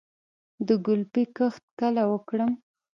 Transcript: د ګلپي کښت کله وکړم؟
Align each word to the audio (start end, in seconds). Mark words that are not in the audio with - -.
د 0.67 0.69
ګلپي 0.85 1.23
کښت 1.35 1.63
کله 1.79 2.01
وکړم؟ 2.11 2.51